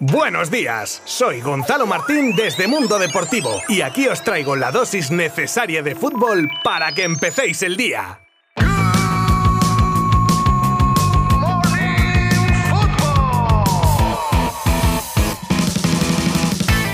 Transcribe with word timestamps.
Buenos 0.00 0.48
días, 0.48 1.02
soy 1.06 1.40
Gonzalo 1.40 1.84
Martín 1.84 2.36
desde 2.36 2.68
Mundo 2.68 3.00
Deportivo 3.00 3.60
y 3.68 3.80
aquí 3.80 4.06
os 4.06 4.22
traigo 4.22 4.54
la 4.54 4.70
dosis 4.70 5.10
necesaria 5.10 5.82
de 5.82 5.96
fútbol 5.96 6.48
para 6.62 6.92
que 6.92 7.02
empecéis 7.02 7.64
el 7.64 7.76
día. 7.76 8.20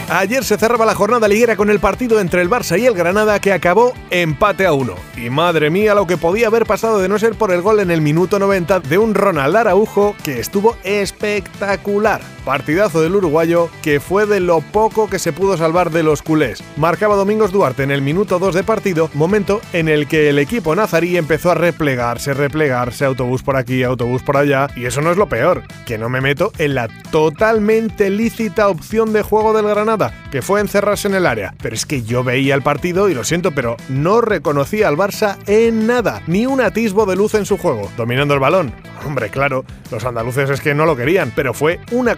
Ayer 0.08 0.42
se 0.42 0.56
cerraba 0.56 0.86
la 0.86 0.94
jornada 0.94 1.28
liguera 1.28 1.56
con 1.56 1.68
el 1.68 1.80
partido 1.80 2.20
entre 2.20 2.40
el 2.40 2.48
Barça 2.48 2.80
y 2.80 2.86
el 2.86 2.94
Granada 2.94 3.38
que 3.38 3.52
acabó 3.52 3.92
empate 4.08 4.64
a 4.64 4.72
uno. 4.72 4.94
Y 5.14 5.28
madre 5.28 5.68
mía 5.68 5.94
lo 5.94 6.06
que 6.06 6.16
podía 6.16 6.46
haber 6.46 6.64
pasado 6.64 7.00
de 7.00 7.10
no 7.10 7.18
ser 7.18 7.34
por 7.34 7.52
el 7.52 7.60
gol 7.60 7.80
en 7.80 7.90
el 7.90 8.00
minuto 8.00 8.38
90 8.38 8.80
de 8.80 8.96
un 8.96 9.12
Ronald 9.12 9.56
Araujo 9.56 10.16
que 10.24 10.40
estuvo 10.40 10.78
espectacular. 10.84 12.22
Partidazo 12.44 13.00
del 13.00 13.16
uruguayo 13.16 13.70
que 13.82 14.00
fue 14.00 14.26
de 14.26 14.38
lo 14.38 14.60
poco 14.60 15.08
que 15.08 15.18
se 15.18 15.32
pudo 15.32 15.56
salvar 15.56 15.90
de 15.90 16.02
los 16.02 16.20
culés. 16.20 16.62
Marcaba 16.76 17.16
Domingos 17.16 17.52
Duarte 17.52 17.82
en 17.82 17.90
el 17.90 18.02
minuto 18.02 18.38
2 18.38 18.54
de 18.54 18.62
partido, 18.62 19.08
momento 19.14 19.62
en 19.72 19.88
el 19.88 20.06
que 20.06 20.28
el 20.28 20.38
equipo 20.38 20.76
nazarí 20.76 21.16
empezó 21.16 21.50
a 21.50 21.54
replegarse, 21.54 22.34
replegarse, 22.34 23.06
autobús 23.06 23.42
por 23.42 23.56
aquí, 23.56 23.82
autobús 23.82 24.22
por 24.22 24.36
allá. 24.36 24.68
Y 24.76 24.84
eso 24.84 25.00
no 25.00 25.10
es 25.10 25.16
lo 25.16 25.28
peor, 25.28 25.62
que 25.86 25.96
no 25.96 26.10
me 26.10 26.20
meto 26.20 26.52
en 26.58 26.74
la 26.74 26.88
totalmente 27.10 28.10
lícita 28.10 28.68
opción 28.68 29.14
de 29.14 29.22
juego 29.22 29.54
del 29.54 29.66
Granada, 29.66 30.12
que 30.30 30.42
fue 30.42 30.60
encerrarse 30.60 31.08
en 31.08 31.14
el 31.14 31.26
área. 31.26 31.54
Pero 31.62 31.74
es 31.74 31.86
que 31.86 32.02
yo 32.02 32.22
veía 32.24 32.54
el 32.54 32.62
partido 32.62 33.08
y 33.08 33.14
lo 33.14 33.24
siento, 33.24 33.52
pero 33.52 33.76
no 33.88 34.20
reconocía 34.20 34.88
al 34.88 34.96
Barça 34.96 35.38
en 35.46 35.86
nada, 35.86 36.22
ni 36.26 36.44
un 36.44 36.60
atisbo 36.60 37.06
de 37.06 37.16
luz 37.16 37.34
en 37.34 37.46
su 37.46 37.56
juego, 37.56 37.90
dominando 37.96 38.34
el 38.34 38.40
balón. 38.40 38.74
Hombre, 39.06 39.30
claro, 39.30 39.64
los 39.90 40.04
andaluces 40.04 40.48
es 40.50 40.60
que 40.60 40.74
no 40.74 40.86
lo 40.86 40.96
querían, 40.96 41.32
pero 41.34 41.52
fue 41.52 41.80
un 41.90 42.08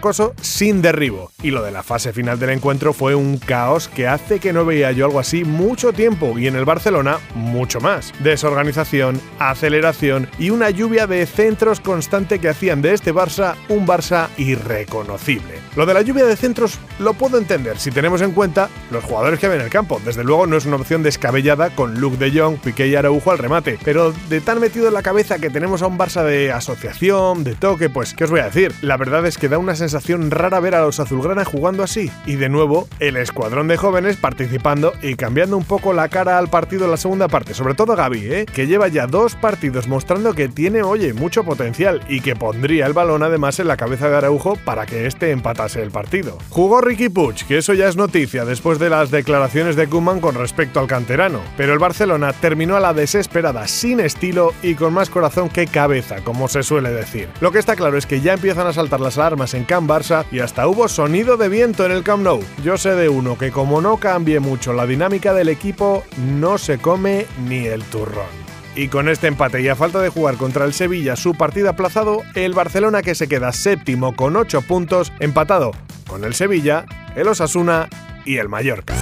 sin 0.41 0.81
derribo. 0.81 1.31
Y 1.43 1.51
lo 1.51 1.63
de 1.63 1.71
la 1.71 1.83
fase 1.83 2.13
final 2.13 2.39
del 2.39 2.51
encuentro 2.51 2.93
fue 2.93 3.15
un 3.15 3.37
caos 3.37 3.87
que 3.87 4.07
hace 4.07 4.39
que 4.39 4.53
no 4.53 4.65
veía 4.65 4.91
yo 4.91 5.05
algo 5.05 5.19
así 5.19 5.43
mucho 5.43 5.93
tiempo 5.93 6.37
y 6.37 6.47
en 6.47 6.55
el 6.55 6.65
Barcelona 6.65 7.19
mucho 7.35 7.79
más. 7.79 8.13
Desorganización, 8.19 9.19
aceleración 9.39 10.27
y 10.39 10.49
una 10.49 10.69
lluvia 10.69 11.07
de 11.07 11.25
centros 11.25 11.79
constante 11.79 12.39
que 12.39 12.49
hacían 12.49 12.81
de 12.81 12.93
este 12.93 13.13
Barça 13.13 13.55
un 13.69 13.85
Barça 13.85 14.27
irreconocible. 14.37 15.59
Lo 15.75 15.85
de 15.85 15.93
la 15.93 16.01
lluvia 16.01 16.25
de 16.25 16.35
centros 16.35 16.79
lo 16.99 17.13
puedo 17.13 17.37
entender 17.37 17.77
si 17.77 17.91
tenemos 17.91 18.21
en 18.21 18.31
cuenta 18.31 18.69
los 18.89 19.03
jugadores 19.03 19.39
que 19.39 19.47
ven 19.47 19.61
el 19.61 19.69
campo. 19.69 20.01
Desde 20.03 20.23
luego 20.23 20.47
no 20.47 20.57
es 20.57 20.65
una 20.65 20.77
opción 20.77 21.03
descabellada 21.03 21.69
con 21.69 21.99
Luke 21.99 22.17
de 22.17 22.37
Jong, 22.37 22.57
Piqué 22.57 22.87
y 22.87 22.95
Araujo 22.95 23.31
al 23.31 23.37
remate, 23.37 23.77
pero 23.83 24.13
de 24.29 24.41
tan 24.41 24.59
metido 24.59 24.87
en 24.87 24.93
la 24.93 25.03
cabeza 25.03 25.39
que 25.39 25.49
tenemos 25.49 25.81
a 25.81 25.87
un 25.87 25.97
Barça 25.97 26.23
de 26.23 26.51
asociación, 26.51 27.43
de 27.43 27.55
toque, 27.55 27.89
pues 27.89 28.13
¿qué 28.13 28.23
os 28.23 28.31
voy 28.31 28.39
a 28.39 28.45
decir? 28.45 28.73
La 28.81 28.97
verdad 28.97 29.25
es 29.25 29.37
que 29.37 29.49
da 29.49 29.57
una 29.57 29.75
sensación 29.75 30.06
rara 30.15 30.59
ver 30.59 30.75
a 30.75 30.81
los 30.81 30.99
azulgrana 30.99 31.45
jugando 31.45 31.83
así. 31.83 32.11
Y 32.25 32.35
de 32.35 32.49
nuevo, 32.49 32.87
el 32.99 33.17
escuadrón 33.17 33.67
de 33.67 33.77
jóvenes 33.77 34.17
participando 34.17 34.93
y 35.01 35.15
cambiando 35.15 35.57
un 35.57 35.63
poco 35.63 35.93
la 35.93 36.09
cara 36.09 36.37
al 36.37 36.49
partido 36.49 36.85
en 36.85 36.91
la 36.91 36.97
segunda 36.97 37.27
parte, 37.27 37.53
sobre 37.53 37.73
todo 37.73 37.95
Gaby, 37.95 38.33
¿eh? 38.33 38.45
que 38.45 38.67
lleva 38.67 38.87
ya 38.87 39.07
dos 39.07 39.35
partidos 39.35 39.87
mostrando 39.87 40.33
que 40.33 40.47
tiene, 40.47 40.83
oye, 40.83 41.13
mucho 41.13 41.43
potencial 41.43 42.01
y 42.07 42.21
que 42.21 42.35
pondría 42.35 42.85
el 42.85 42.93
balón 42.93 43.23
además 43.23 43.59
en 43.59 43.67
la 43.67 43.77
cabeza 43.77 44.09
de 44.09 44.17
Araujo 44.17 44.57
para 44.63 44.85
que 44.85 45.05
este 45.05 45.31
empatase 45.31 45.81
el 45.81 45.91
partido. 45.91 46.37
Jugó 46.49 46.81
Ricky 46.81 47.09
Puig, 47.09 47.45
que 47.47 47.57
eso 47.57 47.73
ya 47.73 47.87
es 47.87 47.95
noticia 47.95 48.45
después 48.45 48.79
de 48.79 48.89
las 48.89 49.11
declaraciones 49.11 49.75
de 49.75 49.87
Kuman 49.87 50.19
con 50.19 50.35
respecto 50.35 50.79
al 50.79 50.87
canterano, 50.87 51.41
pero 51.55 51.73
el 51.73 51.79
Barcelona 51.79 52.33
terminó 52.33 52.75
a 52.75 52.79
la 52.79 52.93
desesperada 52.93 53.67
sin 53.67 53.99
estilo 53.99 54.53
y 54.61 54.75
con 54.75 54.93
más 54.93 55.09
corazón 55.09 55.49
que 55.49 55.67
cabeza, 55.67 56.23
como 56.23 56.47
se 56.47 56.63
suele 56.63 56.91
decir. 56.91 57.29
Lo 57.41 57.51
que 57.51 57.59
está 57.59 57.75
claro 57.75 57.97
es 57.97 58.05
que 58.05 58.21
ya 58.21 58.33
empiezan 58.33 58.67
a 58.67 58.73
saltar 58.73 58.99
las 58.99 59.17
alarmas 59.17 59.53
en 59.53 59.63
Can 59.63 59.87
Y 60.31 60.39
hasta 60.39 60.67
hubo 60.67 60.87
sonido 60.87 61.37
de 61.37 61.49
viento 61.49 61.83
en 61.83 61.91
el 61.91 62.03
Camp 62.03 62.23
Nou. 62.23 62.39
Yo 62.63 62.77
sé 62.77 62.91
de 62.91 63.09
uno 63.09 63.35
que 63.35 63.51
como 63.51 63.81
no 63.81 63.97
cambie 63.97 64.39
mucho 64.39 64.73
la 64.73 64.85
dinámica 64.85 65.33
del 65.33 65.49
equipo, 65.49 66.03
no 66.35 66.59
se 66.59 66.77
come 66.77 67.25
ni 67.47 67.65
el 67.65 67.83
turrón. 67.83 68.27
Y 68.75 68.89
con 68.89 69.09
este 69.09 69.25
empate 69.25 69.59
y 69.61 69.69
a 69.69 69.75
falta 69.75 69.99
de 69.99 70.09
jugar 70.09 70.35
contra 70.35 70.65
el 70.65 70.73
Sevilla 70.73 71.15
su 71.15 71.33
partido 71.33 71.69
aplazado, 71.69 72.21
el 72.35 72.53
Barcelona 72.53 73.01
que 73.01 73.15
se 73.15 73.27
queda 73.27 73.51
séptimo 73.51 74.15
con 74.15 74.35
8 74.35 74.61
puntos, 74.61 75.11
empatado 75.19 75.71
con 76.07 76.23
el 76.23 76.35
Sevilla, 76.35 76.85
el 77.15 77.27
Osasuna 77.27 77.89
y 78.23 78.37
el 78.37 78.49
Mallorca. 78.49 78.93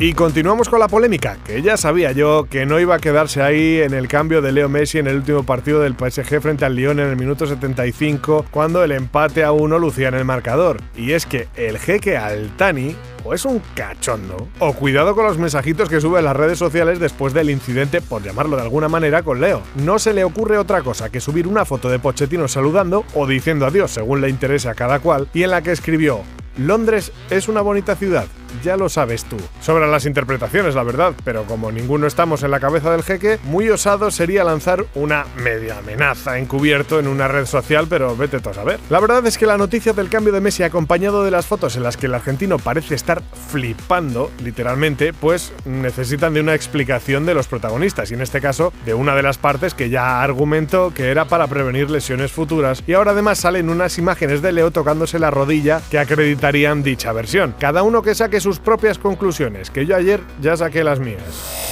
Y 0.00 0.12
continuamos 0.12 0.68
con 0.68 0.78
la 0.78 0.86
polémica, 0.86 1.38
que 1.44 1.60
ya 1.60 1.76
sabía 1.76 2.12
yo 2.12 2.46
que 2.48 2.66
no 2.66 2.78
iba 2.78 2.94
a 2.94 2.98
quedarse 3.00 3.42
ahí 3.42 3.80
en 3.80 3.94
el 3.94 4.06
cambio 4.06 4.40
de 4.40 4.52
Leo 4.52 4.68
Messi 4.68 4.98
en 4.98 5.08
el 5.08 5.16
último 5.16 5.42
partido 5.42 5.80
del 5.80 5.96
PSG 5.96 6.40
frente 6.40 6.64
al 6.64 6.76
Lyon 6.76 7.00
en 7.00 7.08
el 7.08 7.16
minuto 7.16 7.48
75, 7.48 8.46
cuando 8.52 8.84
el 8.84 8.92
empate 8.92 9.42
a 9.42 9.50
uno 9.50 9.76
lucía 9.76 10.06
en 10.06 10.14
el 10.14 10.24
marcador. 10.24 10.80
Y 10.94 11.14
es 11.14 11.26
que 11.26 11.48
el 11.56 11.80
jeque 11.80 12.16
Altani 12.16 12.94
o 13.24 13.34
es 13.34 13.44
un 13.44 13.60
cachondo, 13.74 14.46
o 14.60 14.72
cuidado 14.72 15.16
con 15.16 15.24
los 15.26 15.36
mensajitos 15.36 15.88
que 15.88 16.00
sube 16.00 16.20
en 16.20 16.26
las 16.26 16.36
redes 16.36 16.60
sociales 16.60 17.00
después 17.00 17.34
del 17.34 17.50
incidente, 17.50 18.00
por 18.00 18.22
llamarlo 18.22 18.54
de 18.54 18.62
alguna 18.62 18.88
manera, 18.88 19.24
con 19.24 19.40
Leo. 19.40 19.62
No 19.74 19.98
se 19.98 20.14
le 20.14 20.22
ocurre 20.22 20.58
otra 20.58 20.82
cosa 20.82 21.10
que 21.10 21.20
subir 21.20 21.48
una 21.48 21.64
foto 21.64 21.88
de 21.88 21.98
Pochettino 21.98 22.46
saludando 22.46 23.04
o 23.14 23.26
diciendo 23.26 23.66
adiós, 23.66 23.90
según 23.90 24.20
le 24.20 24.28
interese 24.28 24.68
a 24.68 24.76
cada 24.76 25.00
cual, 25.00 25.28
y 25.34 25.42
en 25.42 25.50
la 25.50 25.62
que 25.62 25.72
escribió 25.72 26.22
Londres 26.58 27.12
es 27.30 27.48
una 27.48 27.60
bonita 27.60 27.94
ciudad, 27.94 28.26
ya 28.62 28.76
lo 28.76 28.88
sabes 28.88 29.24
tú. 29.24 29.36
Sobran 29.60 29.90
las 29.90 30.06
interpretaciones, 30.06 30.74
la 30.74 30.82
verdad, 30.82 31.12
pero 31.24 31.44
como 31.44 31.72
ninguno 31.72 32.06
estamos 32.06 32.42
en 32.42 32.50
la 32.50 32.60
cabeza 32.60 32.90
del 32.90 33.02
jeque, 33.02 33.38
muy 33.44 33.68
osado 33.70 34.10
sería 34.10 34.44
lanzar 34.44 34.84
una 34.94 35.26
media 35.36 35.78
amenaza 35.78 36.38
encubierto 36.38 36.98
en 36.98 37.08
una 37.08 37.28
red 37.28 37.46
social, 37.46 37.86
pero 37.88 38.16
vete 38.16 38.40
tú 38.40 38.50
a 38.50 38.54
saber. 38.54 38.80
La 38.90 39.00
verdad 39.00 39.26
es 39.26 39.38
que 39.38 39.46
la 39.46 39.58
noticia 39.58 39.92
del 39.92 40.08
cambio 40.08 40.32
de 40.32 40.40
Messi 40.40 40.62
acompañado 40.62 41.24
de 41.24 41.30
las 41.30 41.46
fotos 41.46 41.76
en 41.76 41.82
las 41.82 41.96
que 41.96 42.06
el 42.06 42.14
argentino 42.14 42.58
parece 42.58 42.94
estar 42.94 43.22
flipando, 43.50 44.30
literalmente, 44.42 45.12
pues 45.12 45.52
necesitan 45.64 46.34
de 46.34 46.40
una 46.40 46.54
explicación 46.54 47.26
de 47.26 47.34
los 47.34 47.48
protagonistas, 47.48 48.10
y 48.10 48.14
en 48.14 48.22
este 48.22 48.40
caso 48.40 48.72
de 48.84 48.94
una 48.94 49.14
de 49.14 49.22
las 49.22 49.38
partes 49.38 49.74
que 49.74 49.90
ya 49.90 50.22
argumentó 50.22 50.92
que 50.94 51.10
era 51.10 51.26
para 51.26 51.46
prevenir 51.46 51.90
lesiones 51.90 52.32
futuras, 52.32 52.82
y 52.86 52.94
ahora 52.94 53.12
además 53.12 53.38
salen 53.38 53.70
unas 53.70 53.98
imágenes 53.98 54.42
de 54.42 54.52
Leo 54.52 54.70
tocándose 54.70 55.18
la 55.18 55.30
rodilla 55.30 55.80
que 55.90 55.98
acreditarían 55.98 56.82
dicha 56.82 57.12
versión. 57.12 57.54
Cada 57.58 57.82
uno 57.82 58.02
que 58.02 58.14
sus 58.40 58.58
propias 58.58 58.98
conclusiones, 58.98 59.70
que 59.70 59.86
yo 59.86 59.96
ayer 59.96 60.20
ya 60.40 60.56
saqué 60.56 60.84
las 60.84 61.00
mías. 61.00 61.68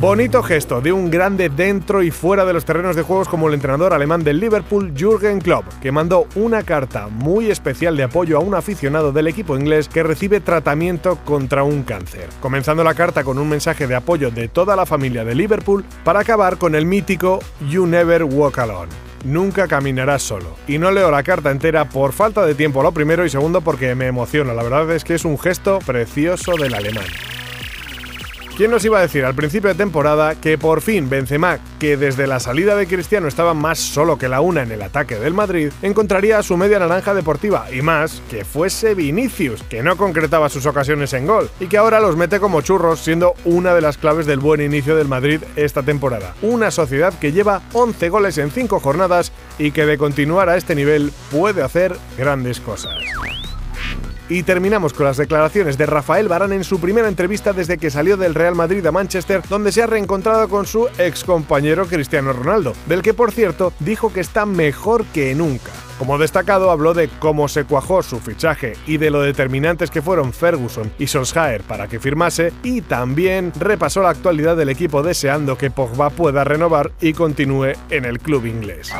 Bonito 0.00 0.42
gesto 0.42 0.80
de 0.80 0.92
un 0.92 1.10
grande 1.10 1.50
dentro 1.50 2.02
y 2.02 2.10
fuera 2.10 2.46
de 2.46 2.54
los 2.54 2.64
terrenos 2.64 2.96
de 2.96 3.02
juegos 3.02 3.28
como 3.28 3.48
el 3.48 3.54
entrenador 3.54 3.92
alemán 3.92 4.24
del 4.24 4.40
Liverpool, 4.40 4.94
Jürgen 4.96 5.42
Klopp, 5.42 5.66
que 5.82 5.92
mandó 5.92 6.26
una 6.36 6.62
carta 6.62 7.08
muy 7.08 7.50
especial 7.50 7.98
de 7.98 8.04
apoyo 8.04 8.38
a 8.38 8.40
un 8.40 8.54
aficionado 8.54 9.12
del 9.12 9.26
equipo 9.26 9.58
inglés 9.58 9.90
que 9.90 10.02
recibe 10.02 10.40
tratamiento 10.40 11.16
contra 11.26 11.64
un 11.64 11.82
cáncer. 11.82 12.30
Comenzando 12.40 12.82
la 12.82 12.94
carta 12.94 13.24
con 13.24 13.38
un 13.38 13.50
mensaje 13.50 13.86
de 13.86 13.94
apoyo 13.94 14.30
de 14.30 14.48
toda 14.48 14.74
la 14.74 14.86
familia 14.86 15.22
de 15.22 15.34
Liverpool 15.34 15.84
para 16.02 16.20
acabar 16.20 16.56
con 16.56 16.74
el 16.74 16.86
mítico 16.86 17.40
You 17.68 17.86
Never 17.86 18.24
Walk 18.24 18.58
Alone 18.58 19.09
nunca 19.24 19.68
caminarás 19.68 20.22
solo. 20.22 20.56
Y 20.66 20.78
no 20.78 20.90
leo 20.90 21.10
la 21.10 21.22
carta 21.22 21.50
entera 21.50 21.88
por 21.88 22.12
falta 22.12 22.44
de 22.44 22.54
tiempo, 22.54 22.82
lo 22.82 22.92
primero, 22.92 23.24
y 23.24 23.30
segundo 23.30 23.60
porque 23.60 23.94
me 23.94 24.06
emociona. 24.06 24.54
La 24.54 24.62
verdad 24.62 24.90
es 24.92 25.04
que 25.04 25.14
es 25.14 25.24
un 25.24 25.38
gesto 25.38 25.78
precioso 25.84 26.56
del 26.56 26.74
alemán. 26.74 27.06
¿Quién 28.60 28.72
nos 28.72 28.84
iba 28.84 28.98
a 28.98 29.00
decir 29.00 29.24
al 29.24 29.34
principio 29.34 29.70
de 29.70 29.74
temporada 29.74 30.34
que 30.34 30.58
por 30.58 30.82
fin 30.82 31.08
Benzema, 31.08 31.60
que 31.78 31.96
desde 31.96 32.26
la 32.26 32.40
salida 32.40 32.76
de 32.76 32.86
Cristiano 32.86 33.26
estaba 33.26 33.54
más 33.54 33.78
solo 33.78 34.18
que 34.18 34.28
la 34.28 34.42
una 34.42 34.62
en 34.62 34.70
el 34.70 34.82
ataque 34.82 35.18
del 35.18 35.32
Madrid, 35.32 35.72
encontraría 35.80 36.36
a 36.36 36.42
su 36.42 36.58
media 36.58 36.78
naranja 36.78 37.14
deportiva 37.14 37.68
y 37.72 37.80
más 37.80 38.20
que 38.28 38.44
fuese 38.44 38.94
Vinicius, 38.94 39.62
que 39.62 39.82
no 39.82 39.96
concretaba 39.96 40.50
sus 40.50 40.66
ocasiones 40.66 41.14
en 41.14 41.26
gol 41.26 41.48
y 41.58 41.68
que 41.68 41.78
ahora 41.78 42.00
los 42.00 42.18
mete 42.18 42.38
como 42.38 42.60
churros, 42.60 43.00
siendo 43.00 43.32
una 43.46 43.72
de 43.72 43.80
las 43.80 43.96
claves 43.96 44.26
del 44.26 44.40
buen 44.40 44.60
inicio 44.60 44.94
del 44.94 45.08
Madrid 45.08 45.40
esta 45.56 45.82
temporada? 45.82 46.34
Una 46.42 46.70
sociedad 46.70 47.14
que 47.18 47.32
lleva 47.32 47.62
11 47.72 48.10
goles 48.10 48.36
en 48.36 48.50
5 48.50 48.78
jornadas 48.78 49.32
y 49.58 49.70
que 49.70 49.86
de 49.86 49.96
continuar 49.96 50.50
a 50.50 50.58
este 50.58 50.74
nivel 50.74 51.12
puede 51.30 51.62
hacer 51.62 51.96
grandes 52.18 52.60
cosas. 52.60 52.92
Y 54.30 54.44
terminamos 54.44 54.92
con 54.92 55.06
las 55.06 55.16
declaraciones 55.16 55.76
de 55.76 55.86
Rafael 55.86 56.28
Barán 56.28 56.52
en 56.52 56.62
su 56.62 56.78
primera 56.78 57.08
entrevista 57.08 57.52
desde 57.52 57.78
que 57.78 57.90
salió 57.90 58.16
del 58.16 58.36
Real 58.36 58.54
Madrid 58.54 58.86
a 58.86 58.92
Manchester, 58.92 59.42
donde 59.48 59.72
se 59.72 59.82
ha 59.82 59.88
reencontrado 59.88 60.48
con 60.48 60.66
su 60.66 60.86
ex 60.98 61.24
compañero 61.24 61.84
Cristiano 61.86 62.32
Ronaldo, 62.32 62.74
del 62.86 63.02
que 63.02 63.12
por 63.12 63.32
cierto 63.32 63.72
dijo 63.80 64.12
que 64.12 64.20
está 64.20 64.46
mejor 64.46 65.04
que 65.06 65.34
nunca. 65.34 65.72
Como 65.98 66.16
destacado, 66.16 66.70
habló 66.70 66.94
de 66.94 67.08
cómo 67.18 67.48
se 67.48 67.64
cuajó 67.64 68.04
su 68.04 68.20
fichaje 68.20 68.74
y 68.86 68.98
de 68.98 69.10
lo 69.10 69.20
determinantes 69.20 69.90
que 69.90 70.00
fueron 70.00 70.32
Ferguson 70.32 70.92
y 70.96 71.08
Solskjaer 71.08 71.62
para 71.62 71.88
que 71.88 71.98
firmase, 71.98 72.52
y 72.62 72.82
también 72.82 73.52
repasó 73.58 74.00
la 74.00 74.10
actualidad 74.10 74.56
del 74.56 74.68
equipo 74.68 75.02
deseando 75.02 75.58
que 75.58 75.72
Pogba 75.72 76.08
pueda 76.08 76.44
renovar 76.44 76.92
y 77.00 77.14
continúe 77.14 77.72
en 77.90 78.04
el 78.04 78.20
club 78.20 78.46
inglés. 78.46 78.92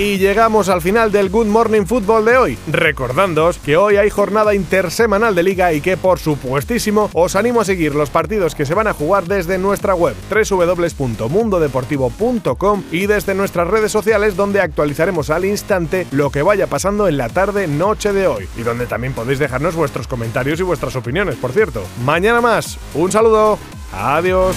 Y 0.00 0.16
llegamos 0.16 0.70
al 0.70 0.80
final 0.80 1.12
del 1.12 1.28
Good 1.28 1.48
Morning 1.48 1.82
Football 1.82 2.24
de 2.24 2.38
hoy, 2.38 2.56
recordándoos 2.72 3.58
que 3.58 3.76
hoy 3.76 3.98
hay 3.98 4.08
jornada 4.08 4.54
intersemanal 4.54 5.34
de 5.34 5.42
liga 5.42 5.74
y 5.74 5.82
que 5.82 5.98
por 5.98 6.18
supuestísimo 6.18 7.10
os 7.12 7.36
animo 7.36 7.60
a 7.60 7.66
seguir 7.66 7.94
los 7.94 8.08
partidos 8.08 8.54
que 8.54 8.64
se 8.64 8.72
van 8.72 8.86
a 8.86 8.94
jugar 8.94 9.24
desde 9.24 9.58
nuestra 9.58 9.94
web 9.94 10.16
www.mundodeportivo.com 10.30 12.82
y 12.90 13.08
desde 13.08 13.34
nuestras 13.34 13.68
redes 13.68 13.92
sociales 13.92 14.36
donde 14.36 14.62
actualizaremos 14.62 15.28
al 15.28 15.44
instante 15.44 16.06
lo 16.12 16.30
que 16.30 16.40
vaya 16.40 16.66
pasando 16.66 17.06
en 17.06 17.18
la 17.18 17.28
tarde 17.28 17.68
noche 17.68 18.14
de 18.14 18.26
hoy 18.26 18.48
y 18.56 18.62
donde 18.62 18.86
también 18.86 19.12
podéis 19.12 19.38
dejarnos 19.38 19.74
vuestros 19.74 20.06
comentarios 20.06 20.58
y 20.60 20.62
vuestras 20.62 20.96
opiniones, 20.96 21.36
por 21.36 21.52
cierto. 21.52 21.82
Mañana 22.06 22.40
más, 22.40 22.78
un 22.94 23.12
saludo, 23.12 23.58
adiós. 23.92 24.56